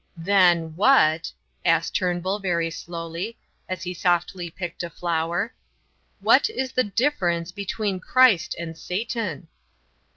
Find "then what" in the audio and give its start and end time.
0.17-1.31